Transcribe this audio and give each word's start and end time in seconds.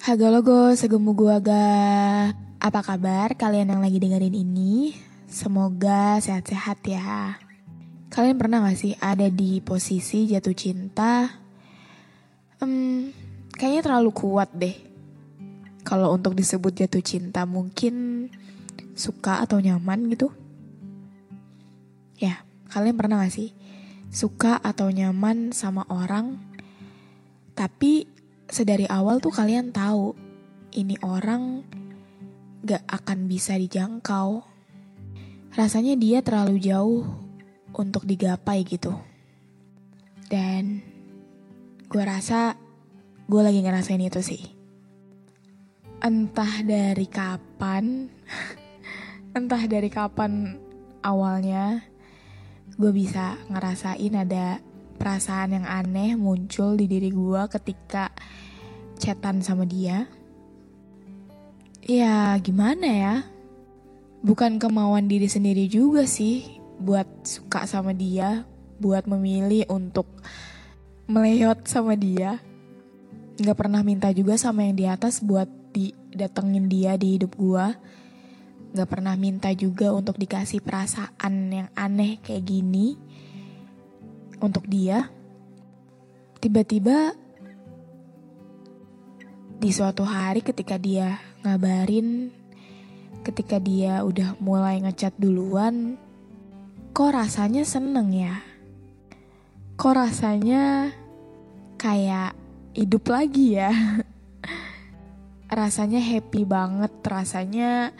Haga 0.00 0.32
logo, 0.32 0.72
segemu 0.72 1.12
gua 1.12 1.44
ga. 1.44 2.32
Apa 2.56 2.80
kabar 2.80 3.36
kalian 3.36 3.68
yang 3.76 3.84
lagi 3.84 4.00
dengerin 4.00 4.32
ini? 4.32 4.96
Semoga 5.28 6.16
sehat-sehat 6.24 6.80
ya. 6.88 7.36
Kalian 8.08 8.40
pernah 8.40 8.64
gak 8.64 8.80
sih 8.80 8.96
ada 8.96 9.28
di 9.28 9.60
posisi 9.60 10.24
jatuh 10.24 10.56
cinta? 10.56 11.28
Hmm, 12.64 13.12
kayaknya 13.52 13.92
terlalu 13.92 14.16
kuat 14.16 14.48
deh. 14.56 14.72
Kalau 15.84 16.16
untuk 16.16 16.32
disebut 16.32 16.80
jatuh 16.80 17.04
cinta 17.04 17.44
mungkin 17.44 18.24
suka 18.96 19.44
atau 19.44 19.60
nyaman 19.60 20.08
gitu. 20.16 20.32
Ya, 22.16 22.40
kalian 22.72 22.96
pernah 22.96 23.20
gak 23.20 23.36
sih 23.36 23.52
suka 24.08 24.56
atau 24.64 24.88
nyaman 24.88 25.52
sama 25.52 25.84
orang 25.92 26.40
tapi 27.52 28.08
sedari 28.50 28.84
awal 28.90 29.22
tuh 29.22 29.30
kalian 29.30 29.70
tahu 29.70 30.18
ini 30.74 30.98
orang 31.06 31.62
gak 32.66 32.82
akan 32.90 33.30
bisa 33.30 33.54
dijangkau. 33.54 34.42
Rasanya 35.54 35.94
dia 35.94 36.22
terlalu 36.22 36.58
jauh 36.62 37.06
untuk 37.74 38.06
digapai 38.06 38.66
gitu. 38.66 38.94
Dan 40.30 40.82
gue 41.90 42.02
rasa 42.02 42.54
gue 43.26 43.42
lagi 43.42 43.62
ngerasain 43.62 44.02
itu 44.02 44.22
sih. 44.22 44.42
Entah 46.02 46.62
dari 46.66 47.06
kapan, 47.06 48.10
entah 49.38 49.62
dari 49.66 49.90
kapan 49.90 50.58
awalnya 51.02 51.82
gue 52.78 52.92
bisa 52.94 53.36
ngerasain 53.50 54.14
ada 54.16 54.62
perasaan 55.00 55.56
yang 55.56 55.66
aneh 55.66 56.12
muncul 56.12 56.76
di 56.76 56.84
diri 56.84 57.08
gue 57.08 57.42
ketika 57.48 58.12
chatan 59.00 59.40
sama 59.40 59.64
dia. 59.64 60.04
Ya 61.80 62.36
gimana 62.38 62.86
ya? 62.86 63.14
Bukan 64.20 64.60
kemauan 64.60 65.08
diri 65.08 65.26
sendiri 65.26 65.64
juga 65.64 66.04
sih 66.04 66.60
buat 66.76 67.08
suka 67.24 67.64
sama 67.64 67.96
dia, 67.96 68.44
buat 68.76 69.08
memilih 69.08 69.64
untuk 69.72 70.04
meleyot 71.08 71.64
sama 71.64 71.96
dia. 71.96 72.36
Gak 73.40 73.56
pernah 73.56 73.80
minta 73.80 74.12
juga 74.12 74.36
sama 74.36 74.68
yang 74.68 74.76
di 74.76 74.84
atas 74.84 75.24
buat 75.24 75.48
didatengin 75.72 76.68
dia 76.68 77.00
di 77.00 77.16
hidup 77.16 77.32
gue. 77.40 77.66
Gak 78.76 78.88
pernah 78.92 79.16
minta 79.16 79.48
juga 79.56 79.96
untuk 79.96 80.20
dikasih 80.20 80.60
perasaan 80.60 81.34
yang 81.48 81.68
aneh 81.72 82.20
kayak 82.20 82.44
gini 82.44 83.00
untuk 84.44 84.68
dia. 84.68 85.08
Tiba-tiba 86.40 87.16
di 89.60 89.76
suatu 89.76 90.08
hari 90.08 90.40
ketika 90.40 90.80
dia 90.80 91.20
ngabarin, 91.44 92.32
ketika 93.20 93.60
dia 93.60 94.00
udah 94.00 94.32
mulai 94.40 94.80
ngechat 94.80 95.12
duluan, 95.20 96.00
kok 96.96 97.12
rasanya 97.12 97.60
seneng 97.68 98.08
ya? 98.08 98.40
Kok 99.76 99.92
rasanya 99.92 100.96
kayak 101.76 102.32
hidup 102.72 103.04
lagi 103.12 103.60
ya? 103.60 103.68
rasanya 105.60 106.00
happy 106.00 106.48
banget, 106.48 106.92
rasanya 107.04 107.92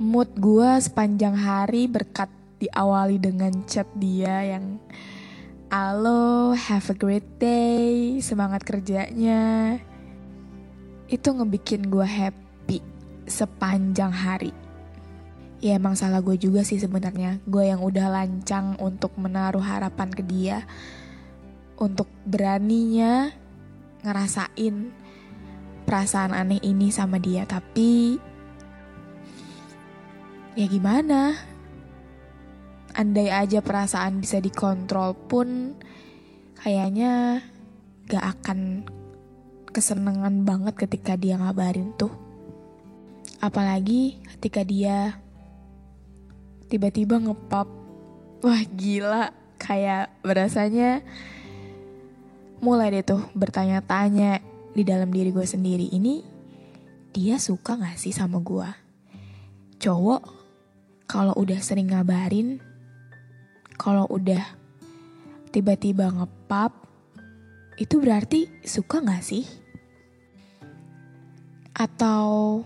mood 0.00 0.32
gue 0.40 0.80
sepanjang 0.80 1.36
hari 1.36 1.84
berkat 1.92 2.32
diawali 2.56 3.20
dengan 3.20 3.52
chat 3.68 3.84
dia 4.00 4.48
yang 4.56 4.80
Halo, 5.70 6.50
have 6.50 6.90
a 6.90 6.96
great 6.98 7.38
day, 7.38 8.18
semangat 8.18 8.66
kerjanya 8.66 9.78
itu 11.10 11.28
ngebikin 11.34 11.90
gue 11.90 12.06
happy 12.06 12.78
sepanjang 13.26 14.14
hari. 14.14 14.54
Ya 15.60 15.76
emang 15.76 15.98
salah 15.98 16.22
gue 16.22 16.38
juga 16.38 16.62
sih 16.62 16.78
sebenarnya. 16.78 17.42
Gue 17.44 17.68
yang 17.68 17.82
udah 17.82 18.08
lancang 18.08 18.78
untuk 18.80 19.12
menaruh 19.18 19.60
harapan 19.60 20.08
ke 20.08 20.22
dia. 20.22 20.64
Untuk 21.76 22.06
beraninya 22.24 23.34
ngerasain 24.06 24.94
perasaan 25.84 26.32
aneh 26.32 26.62
ini 26.62 26.88
sama 26.94 27.18
dia. 27.18 27.44
Tapi 27.44 28.16
ya 30.54 30.66
gimana? 30.70 31.34
Andai 32.94 33.34
aja 33.34 33.60
perasaan 33.60 34.22
bisa 34.22 34.38
dikontrol 34.38 35.18
pun 35.26 35.74
kayaknya 36.58 37.42
gak 38.06 38.24
akan 38.38 38.86
kesenangan 39.70 40.42
banget 40.42 40.74
ketika 40.76 41.14
dia 41.14 41.38
ngabarin 41.38 41.94
tuh. 41.96 42.12
Apalagi 43.40 44.20
ketika 44.36 44.66
dia 44.66 45.16
tiba-tiba 46.70 47.18
ngepop. 47.18 47.66
Wah 48.40 48.62
gila, 48.72 49.36
kayak 49.60 50.08
berasanya 50.24 51.04
mulai 52.60 52.92
deh 52.92 53.04
tuh 53.04 53.20
bertanya-tanya 53.36 54.40
di 54.72 54.82
dalam 54.86 55.10
diri 55.10 55.32
gue 55.32 55.44
sendiri. 55.44 55.92
Ini 55.92 56.24
dia 57.10 57.36
suka 57.36 57.76
gak 57.76 57.98
sih 57.98 58.14
sama 58.14 58.38
gue? 58.40 58.68
Cowok 59.80 60.22
kalau 61.10 61.34
udah 61.34 61.58
sering 61.58 61.90
ngabarin, 61.90 62.62
kalau 63.74 64.06
udah 64.06 64.44
tiba-tiba 65.50 66.14
ngepop, 66.14 66.79
itu 67.80 67.96
berarti 67.96 68.52
suka 68.60 69.00
gak 69.00 69.24
sih? 69.24 69.48
Atau 71.72 72.60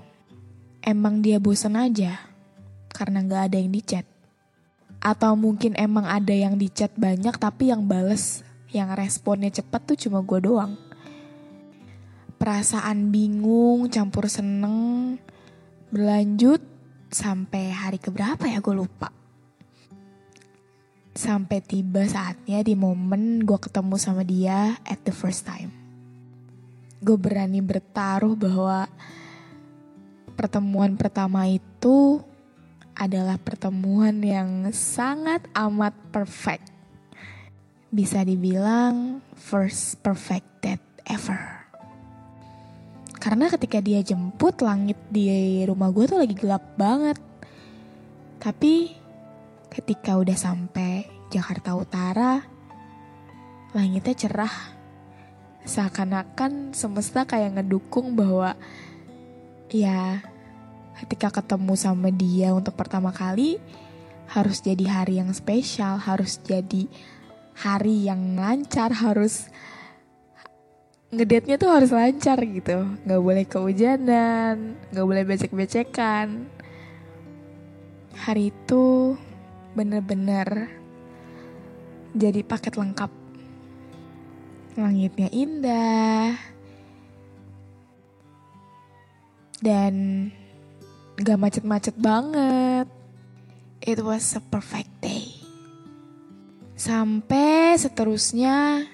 emang 0.83 1.23
dia 1.23 1.39
bosan 1.39 1.79
aja 1.79 2.19
karena 2.91 3.23
gak 3.23 3.55
ada 3.55 3.57
yang 3.63 3.71
dicat? 3.71 4.03
Atau 4.99 5.39
mungkin 5.39 5.79
emang 5.79 6.11
ada 6.11 6.35
yang 6.35 6.59
dicat 6.59 6.91
banyak 6.99 7.38
tapi 7.38 7.71
yang 7.71 7.87
bales, 7.87 8.43
yang 8.75 8.91
responnya 8.91 9.55
cepet 9.55 9.94
tuh 9.94 9.99
cuma 10.03 10.19
gue 10.27 10.43
doang. 10.43 10.75
Perasaan 12.35 13.15
bingung 13.15 13.87
campur 13.87 14.27
seneng 14.27 15.15
berlanjut 15.94 16.59
sampai 17.15 17.71
hari 17.71 18.03
keberapa 18.03 18.50
ya 18.50 18.59
gue 18.59 18.75
lupa. 18.75 19.24
Sampai 21.14 21.62
tiba 21.62 22.02
saatnya 22.05 22.66
di 22.66 22.75
momen 22.75 23.46
gue 23.46 23.58
ketemu 23.58 23.94
sama 23.96 24.26
dia 24.26 24.76
at 24.82 24.99
the 25.06 25.14
first 25.14 25.46
time 25.46 25.84
gue 27.05 27.20
berani 27.20 27.61
bertaruh 27.61 28.32
bahwa 28.32 28.88
pertemuan 30.32 30.96
pertama 30.96 31.44
itu 31.44 32.25
adalah 32.96 33.37
pertemuan 33.37 34.25
yang 34.25 34.72
sangat 34.72 35.44
amat 35.52 35.93
perfect. 36.08 36.72
Bisa 37.93 38.25
dibilang 38.25 39.20
first 39.37 40.00
perfect 40.00 40.49
date 40.64 40.88
ever. 41.05 41.69
Karena 43.20 43.52
ketika 43.52 43.84
dia 43.84 44.00
jemput 44.00 44.64
langit 44.64 44.96
di 45.12 45.61
rumah 45.69 45.93
gue 45.93 46.08
tuh 46.08 46.25
lagi 46.25 46.34
gelap 46.34 46.64
banget. 46.81 47.20
Tapi 48.40 48.96
ketika 49.75 50.15
udah 50.15 50.38
sampai 50.38 51.11
Jakarta 51.35 51.75
Utara, 51.75 52.38
langitnya 53.75 54.15
cerah. 54.15 54.55
Seakan-akan 55.65 56.76
semesta 56.76 57.26
kayak 57.26 57.59
ngedukung 57.59 58.15
bahwa 58.15 58.55
ya 59.73 60.23
ketika 61.03 61.43
ketemu 61.43 61.75
sama 61.75 62.12
dia 62.15 62.55
untuk 62.55 62.79
pertama 62.79 63.11
kali 63.11 63.59
harus 64.31 64.62
jadi 64.62 64.87
hari 64.87 65.19
yang 65.19 65.35
spesial, 65.35 65.99
harus 65.99 66.38
jadi 66.38 66.87
hari 67.59 68.06
yang 68.06 68.38
lancar, 68.38 68.94
harus 68.94 69.50
ngedate-nya 71.11 71.56
tuh 71.59 71.71
harus 71.75 71.91
lancar 71.91 72.38
gitu. 72.47 72.87
Nggak 73.09 73.23
boleh 73.25 73.44
kehujanan, 73.49 74.79
nggak 74.94 75.06
boleh 75.06 75.25
becek-becekan. 75.26 76.47
Hari 78.15 78.55
itu 78.55 79.17
bener-bener 79.75 80.71
jadi 82.15 82.47
paket 82.47 82.79
lengkap. 82.79 83.11
Langitnya 84.79 85.29
indah. 85.35 86.38
Dan 89.59 89.94
gak 91.19 91.38
macet-macet 91.38 91.99
banget. 91.99 92.87
It 93.82 93.99
was 94.00 94.38
a 94.38 94.43
perfect 94.43 94.91
day. 95.03 95.35
Sampai 96.79 97.75
seterusnya 97.79 98.87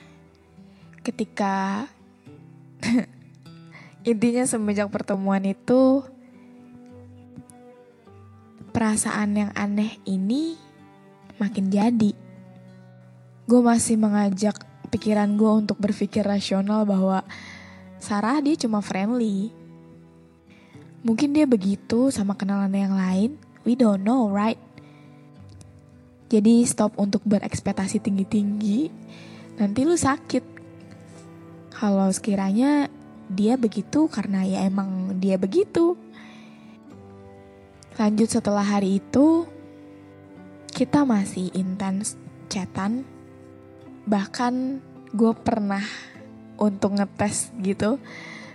ketika 1.00 1.88
intinya 4.10 4.44
semenjak 4.44 4.88
pertemuan 4.92 5.44
itu 5.44 6.04
perasaan 8.70 9.36
yang 9.36 9.50
aneh 9.56 9.98
ini 10.06 10.69
makin 11.40 11.72
jadi. 11.72 12.12
Gue 13.48 13.60
masih 13.64 13.96
mengajak 13.96 14.60
pikiran 14.92 15.32
gue 15.34 15.52
untuk 15.64 15.80
berpikir 15.80 16.22
rasional 16.22 16.84
bahwa 16.84 17.24
Sarah 17.96 18.38
dia 18.44 18.54
cuma 18.60 18.84
friendly. 18.84 19.50
Mungkin 21.00 21.32
dia 21.32 21.48
begitu 21.48 22.12
sama 22.12 22.36
kenalan 22.36 22.76
yang 22.76 22.92
lain. 22.92 23.30
We 23.64 23.72
don't 23.72 24.04
know, 24.04 24.28
right? 24.28 24.60
Jadi 26.30 26.62
stop 26.68 26.94
untuk 27.00 27.24
berekspektasi 27.26 27.98
tinggi-tinggi. 27.98 28.92
Nanti 29.58 29.80
lu 29.82 29.98
sakit. 29.98 30.44
Kalau 31.74 32.06
sekiranya 32.12 32.86
dia 33.26 33.58
begitu 33.58 34.06
karena 34.06 34.46
ya 34.46 34.62
emang 34.68 35.18
dia 35.18 35.40
begitu. 35.40 35.96
Lanjut 37.98 38.30
setelah 38.30 38.64
hari 38.64 39.02
itu, 39.02 39.44
kita 40.80 41.04
masih 41.04 41.52
intens 41.52 42.16
chatan. 42.48 43.04
Bahkan 44.08 44.80
gue 45.12 45.32
pernah 45.36 45.84
untuk 46.56 46.96
ngetes 46.96 47.52
gitu. 47.60 48.00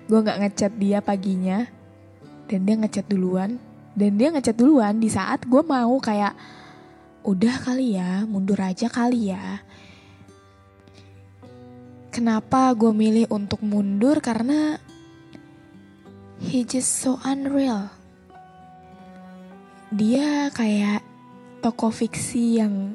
Gue 0.10 0.26
gak 0.26 0.42
ngechat 0.42 0.74
dia 0.74 1.06
paginya. 1.06 1.70
Dan 2.50 2.66
dia 2.66 2.82
ngechat 2.82 3.06
duluan. 3.06 3.62
Dan 3.94 4.18
dia 4.18 4.34
ngechat 4.34 4.58
duluan 4.58 4.98
di 4.98 5.06
saat 5.06 5.46
gue 5.46 5.62
mau 5.62 6.02
kayak 6.02 6.34
udah 7.22 7.62
kali 7.62 7.94
ya, 7.94 8.26
mundur 8.26 8.58
aja 8.58 8.90
kali 8.90 9.30
ya. 9.30 9.62
Kenapa 12.10 12.74
gue 12.74 12.90
milih 12.90 13.30
untuk 13.30 13.62
mundur? 13.62 14.18
Karena 14.18 14.82
he 16.42 16.66
just 16.66 16.90
so 16.90 17.22
unreal. 17.22 17.94
Dia 19.94 20.50
kayak 20.50 21.05
tokoh 21.66 21.90
fiksi 21.90 22.62
yang 22.62 22.94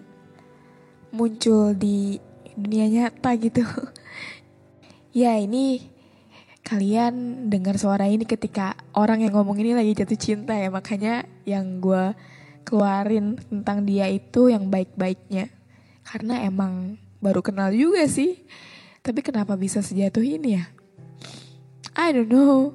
muncul 1.10 1.74
di 1.74 2.22
dunia 2.54 2.86
nyata 2.86 3.34
gitu. 3.34 3.66
ya 5.26 5.34
ini 5.42 5.90
kalian 6.62 7.50
dengar 7.50 7.74
suara 7.82 8.06
ini 8.06 8.22
ketika 8.22 8.78
orang 8.94 9.26
yang 9.26 9.34
ngomong 9.34 9.58
ini 9.58 9.74
lagi 9.74 9.98
jatuh 9.98 10.14
cinta 10.14 10.54
ya 10.54 10.70
makanya 10.70 11.26
yang 11.42 11.82
gue 11.82 12.14
keluarin 12.62 13.42
tentang 13.50 13.82
dia 13.82 14.06
itu 14.06 14.54
yang 14.54 14.70
baik-baiknya. 14.70 15.50
Karena 16.06 16.46
emang 16.46 16.94
baru 17.18 17.42
kenal 17.42 17.74
juga 17.74 18.06
sih. 18.06 18.38
Tapi 19.02 19.18
kenapa 19.18 19.58
bisa 19.58 19.82
sejatuh 19.82 20.22
ini 20.22 20.62
ya? 20.62 20.70
I 21.98 22.14
don't 22.14 22.30
know. 22.30 22.70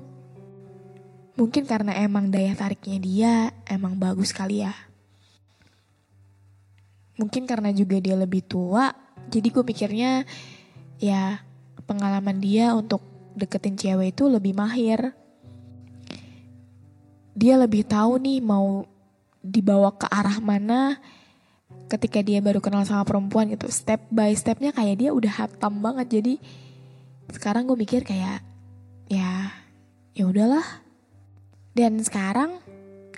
Mungkin 1.39 1.63
karena 1.63 1.95
emang 2.03 2.35
daya 2.35 2.51
tariknya 2.51 2.97
dia 2.99 3.33
emang 3.63 3.95
bagus 3.95 4.35
kali 4.35 4.59
ya. 4.67 4.75
Mungkin 7.15 7.47
karena 7.47 7.71
juga 7.71 7.99
dia 8.03 8.19
lebih 8.19 8.43
tua, 8.43 8.91
jadi 9.31 9.47
gue 9.47 9.63
pikirnya 9.63 10.27
ya 10.99 11.43
pengalaman 11.87 12.39
dia 12.39 12.75
untuk 12.75 13.03
deketin 13.35 13.75
cewek 13.75 14.15
itu 14.15 14.27
lebih 14.27 14.55
mahir. 14.55 15.15
Dia 17.35 17.59
lebih 17.59 17.83
tahu 17.83 18.19
nih 18.19 18.39
mau 18.39 18.87
dibawa 19.43 19.91
ke 19.93 20.07
arah 20.07 20.39
mana 20.39 20.97
ketika 21.91 22.23
dia 22.23 22.41
baru 22.41 22.63
kenal 22.63 22.87
sama 22.87 23.03
perempuan 23.03 23.51
gitu. 23.51 23.67
Step 23.67 24.07
by 24.11 24.31
stepnya 24.33 24.71
kayak 24.71 24.99
dia 24.99 25.09
udah 25.11 25.31
hatam 25.31 25.83
banget 25.83 26.19
jadi 26.19 26.33
sekarang 27.31 27.67
gue 27.67 27.77
mikir 27.77 28.03
kayak 28.07 28.43
ya 29.11 29.51
ya 30.15 30.23
udahlah. 30.27 30.63
Dan 31.75 31.99
sekarang 31.99 32.63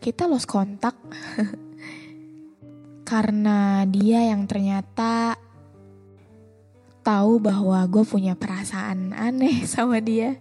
kita 0.02 0.26
lost 0.26 0.50
kontak 0.50 0.98
karena 3.08 3.88
dia 3.88 4.20
yang 4.28 4.44
ternyata 4.44 5.40
tahu 7.08 7.40
bahwa 7.40 7.80
gue 7.88 8.04
punya 8.04 8.36
perasaan 8.36 9.16
aneh 9.16 9.64
sama 9.80 10.04
dia 10.04 10.36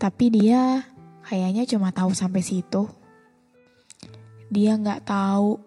tapi 0.00 0.32
dia 0.32 0.88
kayaknya 1.28 1.68
cuma 1.68 1.92
tahu 1.92 2.16
sampai 2.16 2.40
situ 2.40 2.88
dia 4.48 4.80
nggak 4.80 5.04
tahu 5.04 5.60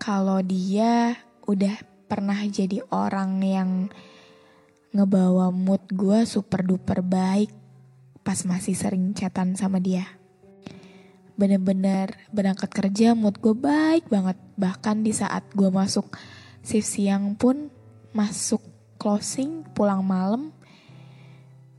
kalau 0.00 0.40
dia 0.40 1.20
udah 1.44 1.76
pernah 2.08 2.40
jadi 2.48 2.80
orang 2.88 3.44
yang 3.44 3.70
ngebawa 4.96 5.52
mood 5.52 5.84
gue 5.92 6.24
super 6.24 6.64
duper 6.64 7.04
baik 7.04 7.52
pas 8.24 8.42
masih 8.42 8.74
sering 8.74 9.14
chatan 9.14 9.54
sama 9.54 9.78
dia. 9.78 10.02
Bener-bener 11.36 12.16
berangkat 12.32 12.72
kerja 12.72 13.12
mood 13.12 13.36
gue 13.44 13.52
baik 13.52 14.08
banget. 14.08 14.40
Bahkan 14.56 15.04
di 15.04 15.12
saat 15.12 15.44
gue 15.52 15.68
masuk 15.68 16.16
shift 16.64 16.88
siang 16.88 17.36
pun 17.36 17.68
masuk 18.16 18.64
closing 18.96 19.62
pulang 19.76 20.00
malam. 20.00 20.50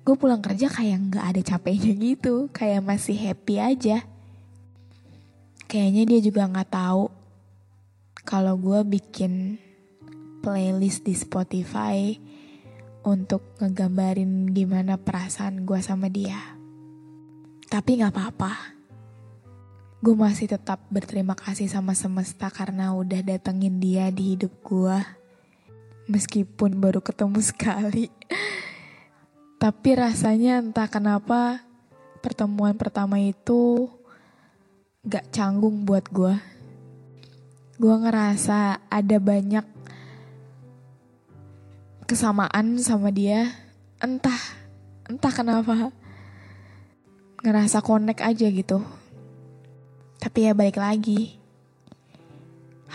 Gue 0.06 0.16
pulang 0.16 0.40
kerja 0.40 0.70
kayak 0.70 1.12
nggak 1.12 1.26
ada 1.26 1.42
capeknya 1.42 1.94
gitu. 1.98 2.54
Kayak 2.54 2.86
masih 2.86 3.18
happy 3.18 3.58
aja. 3.58 4.06
Kayaknya 5.68 6.04
dia 6.06 6.20
juga 6.22 6.48
nggak 6.48 6.70
tahu 6.72 7.12
kalau 8.24 8.56
gue 8.56 8.80
bikin 8.88 9.60
playlist 10.40 11.04
di 11.04 11.12
Spotify 11.12 12.16
untuk 13.04 13.56
ngegambarin 13.60 14.52
gimana 14.52 14.96
perasaan 14.96 15.66
gue 15.66 15.80
sama 15.84 16.08
dia. 16.08 16.40
Tapi 17.68 18.00
nggak 18.00 18.14
apa-apa. 18.16 18.77
Gue 19.98 20.14
masih 20.14 20.46
tetap 20.46 20.78
berterima 20.94 21.34
kasih 21.34 21.66
sama 21.66 21.98
semesta 21.98 22.54
karena 22.54 22.94
udah 22.94 23.18
datengin 23.26 23.82
dia 23.82 24.14
di 24.14 24.38
hidup 24.38 24.54
gue. 24.62 24.98
Meskipun 26.06 26.78
baru 26.78 27.02
ketemu 27.02 27.42
sekali. 27.42 28.14
Tapi 29.64 29.90
rasanya 29.98 30.62
entah 30.62 30.86
kenapa 30.86 31.66
pertemuan 32.22 32.78
pertama 32.78 33.18
itu 33.18 33.90
gak 35.02 35.34
canggung 35.34 35.82
buat 35.82 36.06
gue. 36.14 36.38
Gue 37.82 37.96
ngerasa 37.98 38.78
ada 38.94 39.18
banyak 39.18 39.66
kesamaan 42.06 42.78
sama 42.78 43.10
dia. 43.10 43.50
Entah, 43.98 44.38
entah 45.10 45.34
kenapa. 45.34 45.90
Ngerasa 47.42 47.82
connect 47.82 48.22
aja 48.22 48.46
gitu. 48.46 48.86
Tapi 50.28 50.44
ya 50.44 50.52
balik 50.52 50.76
lagi. 50.76 51.40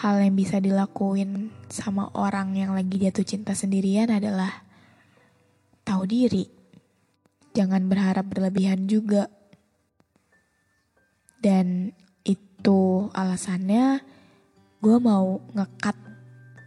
Hal 0.05 0.21
yang 0.21 0.37
bisa 0.37 0.61
dilakuin 0.61 1.49
sama 1.73 2.13
orang 2.13 2.53
yang 2.61 2.77
lagi 2.77 3.01
jatuh 3.01 3.25
cinta 3.25 3.57
sendirian 3.57 4.13
adalah 4.13 4.69
tahu 5.81 6.05
diri. 6.05 6.45
Jangan 7.57 7.89
berharap 7.89 8.29
berlebihan 8.29 8.85
juga. 8.85 9.33
Dan 11.41 11.97
itu 12.21 13.09
alasannya 13.17 14.05
gue 14.85 14.97
mau 15.01 15.41
ngekat 15.57 15.97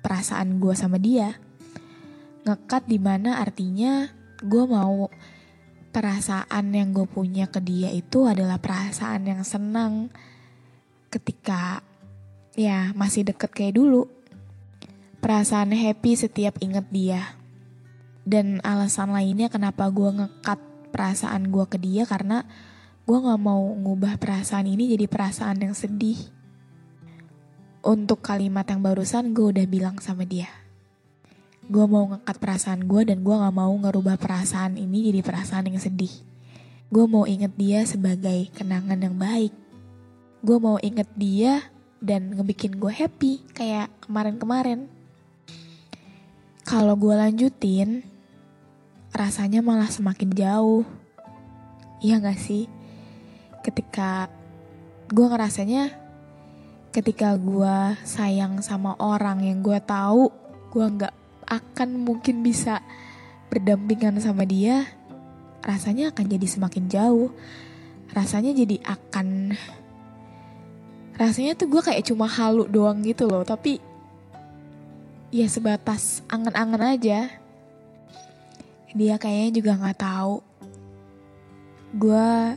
perasaan 0.01 0.57
gue 0.57 0.73
sama 0.73 0.97
dia. 0.97 1.37
Ngekat 2.41 2.89
di 2.89 2.97
mana 2.97 3.37
artinya 3.37 4.09
gue 4.41 4.65
mau 4.65 5.13
perasaan 5.93 6.73
yang 6.73 6.89
gue 6.89 7.05
punya 7.05 7.53
ke 7.53 7.61
dia 7.61 7.93
itu 7.93 8.25
adalah 8.25 8.57
perasaan 8.57 9.29
yang 9.29 9.45
senang 9.45 10.09
ketika 11.15 11.79
ya 12.59 12.91
masih 12.91 13.23
deket 13.23 13.51
kayak 13.55 13.79
dulu. 13.79 14.11
perasaan 15.23 15.73
happy 15.73 16.13
setiap 16.13 16.61
inget 16.61 16.85
dia. 16.93 17.33
Dan 18.21 18.61
alasan 18.61 19.09
lainnya 19.09 19.49
kenapa 19.49 19.89
gue 19.89 20.05
ngekat 20.13 20.61
perasaan 20.93 21.49
gue 21.49 21.65
ke 21.65 21.81
dia 21.81 22.05
karena 22.05 22.45
gue 23.09 23.17
gak 23.17 23.41
mau 23.41 23.73
ngubah 23.73 24.21
perasaan 24.21 24.69
ini 24.69 24.93
jadi 24.93 25.09
perasaan 25.09 25.65
yang 25.65 25.73
sedih. 25.73 26.29
Untuk 27.81 28.21
kalimat 28.21 28.69
yang 28.69 28.85
barusan 28.85 29.33
gue 29.33 29.49
udah 29.49 29.65
bilang 29.65 29.97
sama 29.97 30.29
dia. 30.29 30.49
Gue 31.65 31.89
mau 31.89 32.05
ngekat 32.05 32.37
perasaan 32.37 32.85
gue 32.85 33.01
dan 33.09 33.25
gue 33.25 33.33
gak 33.33 33.55
mau 33.57 33.73
ngerubah 33.73 34.21
perasaan 34.21 34.77
ini 34.77 35.09
jadi 35.09 35.25
perasaan 35.25 35.73
yang 35.73 35.81
sedih. 35.81 36.13
Gue 36.93 37.09
mau 37.09 37.25
inget 37.25 37.49
dia 37.57 37.81
sebagai 37.81 38.53
kenangan 38.53 39.01
yang 39.01 39.17
baik. 39.17 39.64
Gue 40.45 40.61
mau 40.61 40.77
inget 40.77 41.09
dia 41.17 41.65
dan 41.97 42.37
ngebikin 42.37 42.77
gue 42.77 42.93
happy 42.93 43.41
kayak 43.57 43.89
kemarin-kemarin. 44.05 44.85
Kalau 46.61 46.93
gue 46.93 47.17
lanjutin, 47.17 48.05
rasanya 49.09 49.65
malah 49.65 49.89
semakin 49.89 50.29
jauh. 50.37 50.85
Iya 52.05 52.21
gak 52.21 52.37
sih? 52.37 52.69
Ketika 53.65 54.29
gue 55.09 55.25
ngerasanya 55.25 55.89
ketika 56.93 57.33
gue 57.41 57.97
sayang 58.05 58.61
sama 58.61 58.93
orang 59.01 59.41
yang 59.41 59.65
gue 59.65 59.81
tahu 59.81 60.29
gue 60.71 60.85
nggak 60.85 61.15
akan 61.49 61.89
mungkin 62.05 62.45
bisa 62.45 62.85
berdampingan 63.49 64.21
sama 64.21 64.45
dia, 64.45 64.85
rasanya 65.65 66.13
akan 66.13 66.25
jadi 66.29 66.45
semakin 66.45 66.85
jauh. 66.85 67.33
Rasanya 68.13 68.53
jadi 68.53 68.77
akan 68.85 69.57
rasanya 71.15 71.55
tuh 71.55 71.71
gue 71.71 71.81
kayak 71.83 72.07
cuma 72.11 72.27
halu 72.27 72.67
doang 72.67 72.99
gitu 73.03 73.27
loh, 73.27 73.43
tapi 73.47 73.79
ya 75.31 75.47
sebatas 75.47 76.23
angan-angan 76.27 76.95
aja. 76.95 77.19
Dia 78.95 79.15
kayaknya 79.19 79.51
juga 79.59 79.71
nggak 79.75 79.99
tahu. 79.99 80.35
Gue 81.95 82.55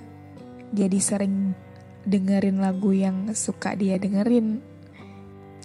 jadi 0.75 0.99
sering 0.99 1.55
dengerin 2.07 2.59
lagu 2.63 2.95
yang 2.95 3.31
suka 3.35 3.75
dia 3.75 3.99
dengerin. 3.99 4.63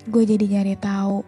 Gue 0.09 0.25
jadi 0.25 0.45
nyari 0.45 0.75
tahu 0.77 1.21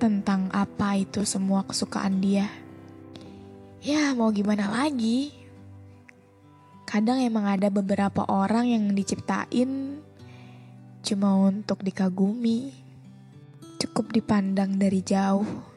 tentang 0.00 0.48
apa 0.50 0.98
itu 0.98 1.22
semua 1.22 1.62
kesukaan 1.66 2.18
dia. 2.18 2.48
Ya 3.80 4.12
mau 4.12 4.28
gimana 4.28 4.68
lagi 4.68 5.39
kadang 6.90 7.22
emang 7.22 7.46
ada 7.46 7.70
beberapa 7.70 8.26
orang 8.26 8.66
yang 8.66 8.84
diciptain 8.90 10.02
cuma 11.06 11.38
untuk 11.38 11.86
dikagumi 11.86 12.74
cukup 13.78 14.10
dipandang 14.10 14.74
dari 14.74 14.98
jauh 15.00 15.70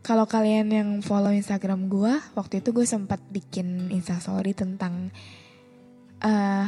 kalau 0.00 0.24
kalian 0.24 0.72
yang 0.72 0.90
follow 1.04 1.28
Instagram 1.28 1.92
gue, 1.92 2.16
waktu 2.32 2.64
itu 2.64 2.72
gue 2.72 2.88
sempat 2.88 3.20
bikin 3.28 3.92
instastory 3.92 4.56
tentang 4.56 5.12
uh, 6.24 6.66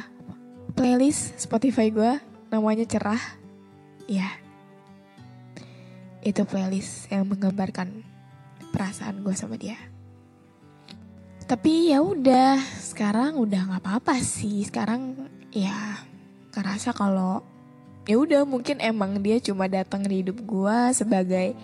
playlist 0.76 1.40
Spotify 1.40 1.88
gue, 1.88 2.12
namanya 2.52 2.84
cerah. 2.84 3.40
Ya, 4.04 4.28
itu 6.20 6.44
playlist 6.44 7.08
yang 7.08 7.24
menggambarkan 7.24 8.04
perasaan 8.68 9.24
gue 9.24 9.32
sama 9.32 9.56
dia. 9.56 9.80
Tapi 11.48 11.88
ya 11.88 12.04
udah, 12.04 12.60
sekarang 12.92 13.40
udah 13.40 13.72
nggak 13.72 13.82
apa-apa 13.88 14.20
sih. 14.20 14.60
Sekarang 14.68 15.16
ya 15.48 15.96
ngerasa 16.52 16.92
kalau 16.92 17.40
ya 18.04 18.20
udah 18.20 18.44
mungkin 18.44 18.84
emang 18.84 19.16
dia 19.24 19.40
cuma 19.40 19.64
datang 19.64 20.04
di 20.04 20.20
hidup 20.20 20.44
gue 20.44 20.78
sebagai 20.92 21.56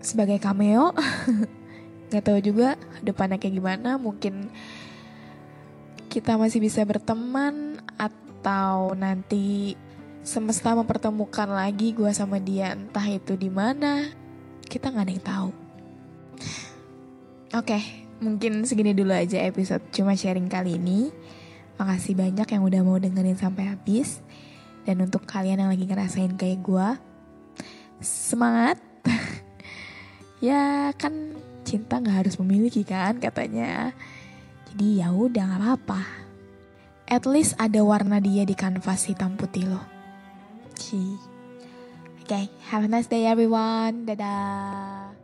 sebagai 0.00 0.40
cameo. 0.40 0.96
Nggak 2.08 2.24
tahu 2.24 2.38
juga 2.40 2.80
depannya 3.04 3.36
kayak 3.36 3.56
gimana. 3.60 4.00
Mungkin 4.00 4.48
kita 6.08 6.40
masih 6.40 6.64
bisa 6.64 6.80
berteman 6.86 7.80
atau 8.00 8.96
nanti 8.96 9.76
semesta 10.24 10.72
mempertemukan 10.72 11.50
lagi 11.50 11.92
gue 11.92 12.08
sama 12.16 12.40
dia 12.40 12.72
entah 12.72 13.04
itu 13.04 13.36
di 13.36 13.52
mana. 13.52 14.08
Kita 14.64 14.88
nggak 14.88 15.04
ada 15.04 15.12
yang 15.12 15.26
tahu. 15.26 15.50
Oke. 17.52 17.76
okay, 17.76 18.03
mungkin 18.24 18.64
segini 18.64 18.96
dulu 18.96 19.12
aja 19.12 19.44
episode 19.44 19.84
cuma 19.92 20.16
sharing 20.16 20.48
kali 20.48 20.80
ini. 20.80 21.12
Makasih 21.76 22.16
banyak 22.16 22.48
yang 22.48 22.62
udah 22.64 22.80
mau 22.80 22.96
dengerin 22.96 23.36
sampai 23.36 23.68
habis. 23.68 24.24
Dan 24.88 25.04
untuk 25.04 25.28
kalian 25.28 25.60
yang 25.60 25.70
lagi 25.70 25.84
ngerasain 25.84 26.34
kayak 26.40 26.64
gue 26.64 26.88
semangat. 28.00 28.80
Ya 30.42 30.92
kan 31.00 31.32
cinta 31.64 31.96
nggak 31.96 32.28
harus 32.28 32.36
memiliki 32.36 32.84
kan 32.84 33.16
katanya. 33.16 33.96
Jadi 34.68 35.00
ya 35.00 35.08
udah 35.08 35.40
nggak 35.40 35.60
apa-apa. 35.64 36.04
At 37.08 37.24
least 37.24 37.56
ada 37.56 37.80
warna 37.80 38.20
dia 38.20 38.44
di 38.44 38.52
kanvas 38.52 39.08
hitam 39.08 39.40
putih 39.40 39.64
si 40.84 41.16
oke 42.20 42.28
okay, 42.28 42.44
have 42.68 42.84
a 42.84 42.90
nice 42.90 43.08
day 43.08 43.24
everyone. 43.24 44.04
Dadah 44.04 45.23